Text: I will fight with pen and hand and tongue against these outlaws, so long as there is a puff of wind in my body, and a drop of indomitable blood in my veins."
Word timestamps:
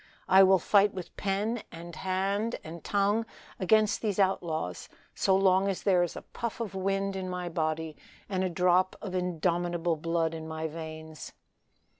I 0.27 0.41
will 0.41 0.57
fight 0.57 0.95
with 0.95 1.15
pen 1.15 1.61
and 1.71 1.95
hand 1.95 2.55
and 2.63 2.83
tongue 2.83 3.23
against 3.59 4.01
these 4.01 4.17
outlaws, 4.17 4.89
so 5.13 5.35
long 5.35 5.67
as 5.67 5.83
there 5.83 6.01
is 6.01 6.15
a 6.15 6.23
puff 6.23 6.59
of 6.59 6.73
wind 6.73 7.15
in 7.15 7.29
my 7.29 7.49
body, 7.49 7.95
and 8.27 8.43
a 8.43 8.49
drop 8.49 8.95
of 8.99 9.13
indomitable 9.13 9.97
blood 9.97 10.33
in 10.33 10.47
my 10.47 10.67
veins." 10.67 11.33